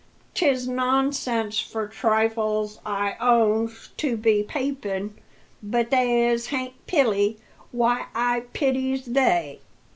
[0.33, 5.13] 'Tis nonsense for trifles, I owns, to be pipin',
[5.61, 7.37] But they as hain't pily
[7.71, 9.59] why, I pities they!"